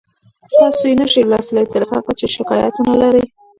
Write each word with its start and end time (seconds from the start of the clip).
تاسو 0.55 0.83
یې 0.89 0.93
نشئ 0.99 1.23
لوستلی 1.29 1.65
تر 1.73 1.81
هغه 1.91 2.11
چې 2.19 2.25
شکایت 2.35 2.73
ونلرئ 2.77 3.25